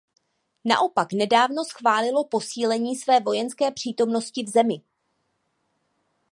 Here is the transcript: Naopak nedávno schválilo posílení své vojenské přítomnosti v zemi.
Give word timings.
Naopak 0.65 1.13
nedávno 1.13 1.65
schválilo 1.65 2.23
posílení 2.23 2.95
své 2.95 3.19
vojenské 3.19 3.71
přítomnosti 3.71 4.43
v 4.43 4.49
zemi. 4.49 4.81